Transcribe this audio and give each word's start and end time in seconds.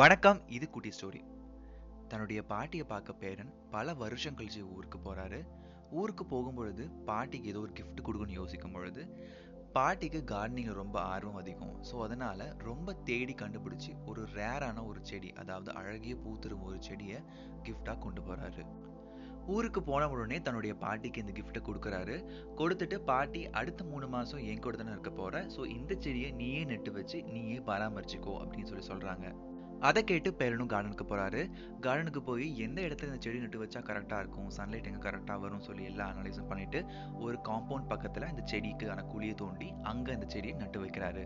வணக்கம் 0.00 0.38
இது 0.56 0.66
குட்டி 0.74 0.90
ஸ்டோரி. 0.96 1.20
தன்னுடைய 2.10 2.40
பாட்டியை 2.50 2.84
பார்க்க 2.90 3.12
பேரன் 3.22 3.50
பல 3.72 3.94
வருஷம் 4.02 4.36
கழிச்சு 4.38 4.60
ஊருக்கு 4.74 4.98
போறாரு. 5.06 5.40
ஊருக்கு 6.00 6.24
போகும்பொழுது 6.32 6.84
பாட்டிக்கு 7.08 7.50
ஏதோ 7.52 7.60
ஒரு 7.64 7.72
கிஃப்ட் 7.78 8.02
கொடுக்கணும்னு 8.06 8.36
யோசிக்கும் 8.38 8.74
பொழுது 8.76 9.02
பாட்டிக்கு 9.74 10.20
கார்டனிங்கில் 10.32 10.78
ரொம்ப 10.80 10.96
ஆர்வம் 11.14 11.38
அதிகம். 11.40 11.74
ஸோ 11.88 11.96
அதனால் 12.06 12.44
ரொம்ப 12.68 12.94
தேடி 13.08 13.34
கண்டுபிடிச்சி 13.42 13.92
ஒரு 14.12 14.24
ரேரான 14.38 14.86
ஒரு 14.90 15.02
செடி 15.10 15.32
அதாவது 15.42 15.72
அழகிய 15.80 16.16
பூத்திரும் 16.24 16.64
ஒரு 16.70 16.78
செடியை 16.88 17.18
கிஃப்டாக 17.66 17.98
கொண்டு 18.06 18.22
போகிறாரு 18.28 18.64
ஊருக்கு 19.56 19.82
போன 19.90 20.08
உடனே 20.14 20.40
தன்னுடைய 20.46 20.72
பாட்டிக்கு 20.86 21.22
இந்த 21.24 21.34
கிஃப்ட்டை 21.40 21.62
கொடுக்குறாரு. 21.68 22.16
கொடுத்துட்டு 22.58 22.98
பாட்டி 23.12 23.44
அடுத்த 23.60 23.90
மூணு 23.92 24.08
மாதம் 24.16 24.44
என் 24.50 24.64
கூட 24.66 24.76
தானே 24.82 24.96
இருக்க 24.96 25.12
போகிற 25.20 25.46
ஸோ 25.56 25.62
இந்த 25.78 25.92
செடியை 26.06 26.32
நீயே 26.42 26.64
நட்டு 26.72 26.92
வச்சு 26.98 27.20
நீயே 27.36 27.60
பராமரிச்சுக்கோ 27.70 28.34
அப்படின்னு 28.42 28.70
சொல்லி 28.72 28.90
சொல்கிறாங்க 28.92 29.28
அதை 29.80 30.04
கேட்டு 30.04 30.30
பேரனும் 30.40 30.70
கார்டனுக்கு 30.72 31.04
போகிறாரு 31.10 31.42
கார்டனுக்கு 31.84 32.20
போய் 32.20 32.46
எந்த 32.58 32.82
இடத்துல 32.82 33.10
இந்த 33.10 33.20
செடி 33.20 33.38
நட்டு 33.38 33.62
வச்சா 33.62 33.80
கரெக்டாக 33.88 34.22
இருக்கும்? 34.22 34.50
சன்லைட் 34.56 34.88
எங்கே 34.90 35.02
கரெக்டாக 35.08 35.38
வரும்னு 35.44 35.68
சொல்லி 35.68 35.84
எல்லா 35.84 36.06
அனலைஸும் 36.12 36.50
பண்ணிட்டு 36.50 36.80
ஒரு 37.18 37.38
காம்பவுண்ட் 37.48 37.90
பக்கத்தில் 37.92 38.28
இந்த 38.28 38.44
செடிக்கான 38.52 39.06
குழியை 39.12 39.34
தோண்டி 39.34 39.70
அங்கே 39.82 40.12
அந்த 40.12 40.26
செடியை 40.34 40.56
நட்டு 40.56 40.80
வைக்கிறாரு. 40.84 41.24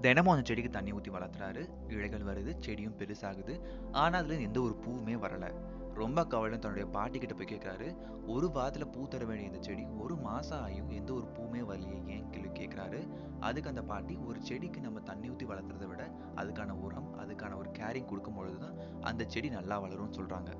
தினமும் 0.00 0.32
அந்த 0.34 0.44
செடிக்கு 0.48 0.70
தண்ணி 0.70 0.92
ஊற்றி 0.92 1.10
வளர்த்துறாரு 1.10 1.62
இழைகள் 1.88 2.28
வருது 2.30 2.52
செடியும் 2.66 2.98
பெருசாகுது. 3.00 3.54
ஆனால் 3.92 4.22
அதில் 4.22 4.46
எந்த 4.46 4.60
ஒரு 4.60 4.74
பூவுமே 4.86 5.16
வரல. 5.26 5.46
ரொம்ப 6.00 6.20
கவலை 6.24 6.58
தன்னுடைய 6.58 6.86
பாட்டிக்கிட்ட 6.94 7.34
போய் 7.38 7.50
கேட்குறாரு 7.50 7.88
ஒரு 8.26 8.46
வாரத்தில் 8.50 8.90
பூ 8.94 9.00
தர 9.08 9.24
வேண்டிய 9.24 9.50
இந்த 9.50 9.60
செடி 9.66 9.82
ஒரு 10.02 10.14
மாதம் 10.16 10.62
ஆகியும் 10.64 10.90
எந்த 10.98 11.10
ஒரு 11.12 11.26
பூவுமே 11.36 11.62
வரலையே 11.70 11.98
ஏன் 12.14 12.30
கேள்வி 12.30 12.50
கேட்குறாரு 12.60 13.00
அதுக்கு 13.40 13.70
அந்த 13.72 13.82
பாட்டி 13.90 14.14
ஒரு 14.28 14.38
செடிக்கு 14.48 14.80
நம்ம 14.80 15.00
தண்ணி 15.00 15.30
ஊற்றி 15.30 15.46
வளர்த்துறதை 15.50 15.88
விட 15.90 16.04
அதுக்கான 16.40 16.76
ஒரு 16.84 16.91
கேரிங் 17.92 18.04
கொடுக்கும் 18.04 18.34
பொழுதுதான் 18.34 19.02
அந்த 19.02 19.24
செடி 19.26 19.50
நல்லா 19.50 19.82
வளரும்னு 19.82 20.18
சொல்றாங்க. 20.18 20.56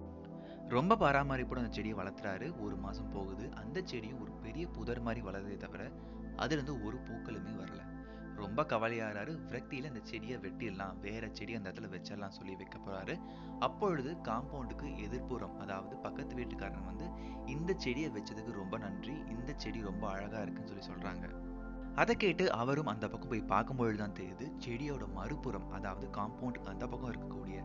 ரொம்ப 0.69 0.95
பராமரிப்போட 0.95 1.57
அந்த 1.57 1.71
செடியை 1.71 1.99
வளர்த்துறாரு. 1.99 2.61
ஒரு 2.61 2.77
மாசம் 2.77 3.09
போகுது. 3.09 3.53
அந்த 3.55 3.81
செடியும் 3.81 4.21
ஒரு 4.21 4.33
பெரிய 4.33 4.67
புதர் 4.67 5.01
மாதிரி 5.01 5.27
வளருதே 5.27 5.57
தவிர 5.57 5.91
அதுலேருந்து 6.37 6.85
ஒரு 6.85 6.97
பூக்களுமே 6.97 7.53
வரல. 7.55 7.91
ரொம்ப 8.37 8.63
கவலையாகிறாரு 8.63 9.39
விரக்தியில 9.49 9.87
அந்த 9.87 10.01
செடியை 10.03 10.39
வெட்டிடலாம். 10.39 10.99
வேற 11.01 11.29
செடி 11.33 11.55
அந்த 11.55 11.71
இடத்துல 11.71 11.91
வச்சிடலாம் 11.97 12.29
சொல்லி 12.29 12.55
வைக்க 12.57 12.79
போறாரு. 12.79 13.21
அப்பொழுது 13.59 14.17
காம்பவுண்டுக்கு 14.23 14.89
எதிர்ப்புறம் 15.07 15.57
அதாவது 15.57 15.97
பக்கத்து 15.97 16.37
வீட்டுக்காரன் 16.37 16.85
வந்து 16.85 17.05
இந்த 17.47 17.73
செடியை 17.77 18.11
வச்சதுக்கு 18.11 18.51
ரொம்ப 18.51 18.79
நன்றி. 18.79 19.13
இந்த 19.29 19.53
செடி 19.57 19.83
ரொம்ப 19.83 20.09
அழகா 20.09 20.43
இருக்குன்னு 20.43 20.83
சொல்லி 20.83 20.87
சொல்றாங்க. 20.87 21.51
அதை 21.95 22.17
கேட்டு 22.17 22.53
அவரும் 22.53 22.87
அந்த 22.87 23.09
பக்கம் 23.09 23.29
போய் 23.29 23.41
பார்க்கும்பொழுது 23.41 23.99
தான் 23.99 24.17
தெரியுது 24.21 24.45
செடியோட 24.67 25.13
மறுபுறம் 25.13 25.71
அதாவது 25.71 26.07
காம்பவுண்ட் 26.07 26.61
அந்த 26.65 26.87
பக்கம் 26.87 27.13
இருக்கக்கூடிய 27.13 27.59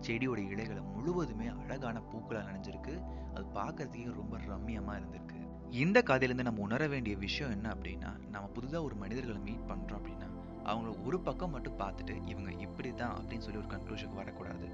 செடியோட 0.00 0.50
இலைகளை 0.50 0.82
முழுவதுமே 0.82 1.46
அழகான 1.46 2.00
பூக்களாக 2.00 2.48
நினைஞ்சிருக்கு. 2.48 2.94
அது 3.34 3.46
பார்க்கறதுக்கே 3.54 4.14
ரொம்ப 4.14 4.36
ரம்மியமா 4.36 4.94
இருந்திருக்கு. 5.00 5.38
இந்த 5.70 6.02
கதையிலேருந்து 6.06 6.42
நம்ம 6.42 6.60
உணர 6.60 6.86
வேண்டிய 6.86 7.16
விஷயம் 7.16 7.52
என்ன 7.52 7.68
அப்படின்னா 7.70 8.10
நம்ம 8.30 8.48
புதுதாக 8.48 8.84
ஒரு 8.84 8.94
மனிதர்களை 8.94 9.40
மீட் 9.40 9.70
பண்றோம் 9.70 9.98
அப்படின்னா 10.00 10.28
அவங்கள 10.64 11.04
ஒரு 11.04 11.20
பக்கம் 11.20 11.50
மட்டும் 11.50 11.78
பார்த்துட்டு 11.78 12.28
இவங்க 12.28 12.52
இப்படி 12.52 12.94
தான் 12.94 13.16
அப்படின்னு 13.16 13.38
சொல்லி 13.38 13.58
ஒரு 13.58 13.66
கன்க்ளூஷனுக்கு 13.66 14.14
வரக்கூடாது. 14.14 14.68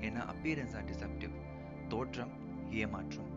ஏன்னா 0.00 0.22
அப்பியரன்ஸ் 0.34 0.74
ஆர் 0.76 0.84
டிசப்டிவ் 0.84 1.32
தோற்றம் 1.88 2.30
ஏமாற்றம். 2.70 3.30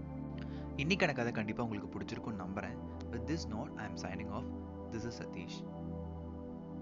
இன்னைக்கான 0.77 1.13
கதை 1.13 1.31
கண்டிப்பாக 1.31 1.69
உங்களுக்கு 1.69 1.99
பிடிச்சிருக்கும்னு 1.99 2.43
நம்புறேன். 2.45 2.77
With 3.11 3.31
this 3.31 3.51
note 3.51 3.73
I 3.75 3.85
am 3.85 4.01
signing 4.03 4.29
off 4.29 4.45
this 4.93 5.05
is 5.05 5.13
Satish 5.13 5.61